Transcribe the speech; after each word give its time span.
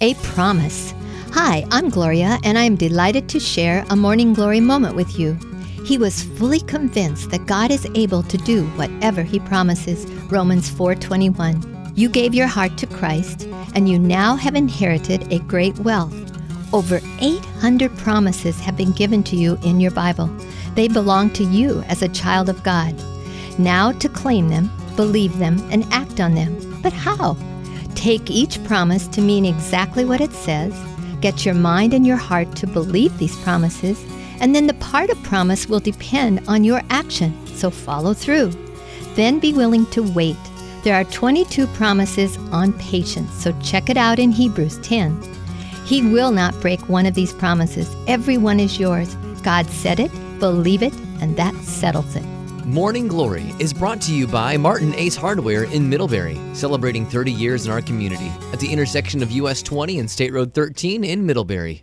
A 0.00 0.14
promise. 0.14 0.94
Hi, 1.32 1.66
I'm 1.72 1.88
Gloria, 1.88 2.38
and 2.44 2.56
I'm 2.56 2.76
delighted 2.76 3.28
to 3.30 3.40
share 3.40 3.84
a 3.90 3.96
Morning 3.96 4.32
Glory 4.32 4.60
moment 4.60 4.94
with 4.94 5.18
you. 5.18 5.36
He 5.84 5.98
was 5.98 6.22
fully 6.22 6.60
convinced 6.60 7.30
that 7.30 7.46
God 7.46 7.72
is 7.72 7.84
able 7.96 8.22
to 8.22 8.38
do 8.38 8.66
whatever 8.76 9.24
he 9.24 9.40
promises. 9.40 10.06
Romans 10.30 10.70
4:21. 10.70 11.64
You 11.96 12.08
gave 12.08 12.32
your 12.32 12.46
heart 12.46 12.76
to 12.78 12.86
Christ, 12.86 13.48
and 13.74 13.88
you 13.88 13.98
now 13.98 14.36
have 14.36 14.54
inherited 14.54 15.32
a 15.32 15.40
great 15.40 15.76
wealth. 15.80 16.14
Over 16.72 17.00
800 17.18 17.96
promises 17.96 18.60
have 18.60 18.76
been 18.76 18.92
given 18.92 19.24
to 19.24 19.34
you 19.34 19.58
in 19.64 19.80
your 19.80 19.90
Bible. 19.90 20.30
They 20.76 20.86
belong 20.86 21.30
to 21.30 21.42
you 21.42 21.82
as 21.88 22.02
a 22.02 22.14
child 22.22 22.48
of 22.48 22.62
God. 22.62 22.94
Now 23.58 23.90
to 23.90 24.08
claim 24.08 24.48
them, 24.48 24.70
believe 24.94 25.38
them, 25.40 25.60
and 25.72 25.84
act 25.90 26.20
on 26.20 26.36
them. 26.36 26.54
But 26.84 26.92
how? 26.92 27.36
Take 27.98 28.30
each 28.30 28.62
promise 28.62 29.08
to 29.08 29.20
mean 29.20 29.44
exactly 29.44 30.04
what 30.04 30.20
it 30.20 30.32
says, 30.32 30.72
get 31.20 31.44
your 31.44 31.56
mind 31.56 31.92
and 31.92 32.06
your 32.06 32.16
heart 32.16 32.54
to 32.54 32.66
believe 32.68 33.18
these 33.18 33.36
promises, 33.42 34.00
and 34.38 34.54
then 34.54 34.68
the 34.68 34.74
part 34.74 35.10
of 35.10 35.20
promise 35.24 35.68
will 35.68 35.80
depend 35.80 36.46
on 36.46 36.62
your 36.62 36.80
action, 36.90 37.34
so 37.48 37.70
follow 37.70 38.14
through. 38.14 38.52
Then 39.16 39.40
be 39.40 39.52
willing 39.52 39.84
to 39.86 40.04
wait. 40.12 40.36
There 40.84 40.94
are 40.94 41.02
22 41.02 41.66
promises 41.66 42.36
on 42.52 42.72
patience, 42.74 43.32
so 43.32 43.52
check 43.64 43.90
it 43.90 43.96
out 43.96 44.20
in 44.20 44.30
Hebrews 44.30 44.78
10. 44.78 45.20
He 45.84 46.00
will 46.00 46.30
not 46.30 46.60
break 46.60 46.88
one 46.88 47.04
of 47.04 47.14
these 47.14 47.32
promises. 47.32 47.92
Every 48.06 48.38
one 48.38 48.60
is 48.60 48.78
yours. 48.78 49.12
God 49.42 49.66
said 49.66 49.98
it, 49.98 50.12
believe 50.38 50.84
it, 50.84 50.94
and 51.20 51.36
that 51.36 51.52
settles 51.64 52.14
it. 52.14 52.37
Morning 52.68 53.08
Glory 53.08 53.54
is 53.58 53.72
brought 53.72 53.98
to 54.02 54.14
you 54.14 54.26
by 54.26 54.58
Martin 54.58 54.94
Ace 54.96 55.16
Hardware 55.16 55.64
in 55.64 55.88
Middlebury, 55.88 56.38
celebrating 56.52 57.06
30 57.06 57.32
years 57.32 57.64
in 57.64 57.72
our 57.72 57.80
community 57.80 58.30
at 58.52 58.60
the 58.60 58.70
intersection 58.70 59.22
of 59.22 59.30
US 59.30 59.62
20 59.62 60.00
and 60.00 60.10
State 60.10 60.34
Road 60.34 60.52
13 60.52 61.02
in 61.02 61.24
Middlebury. 61.24 61.82